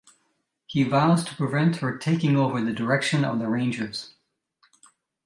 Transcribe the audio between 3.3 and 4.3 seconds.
the Rangers.